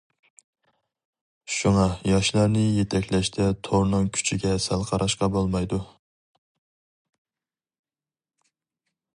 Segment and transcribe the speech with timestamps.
[1.55, 5.81] شۇڭا ياشلارنى يېتەكلەشتە تورنىڭ كۈچىگە سەل قاراشقا بولمايدۇ.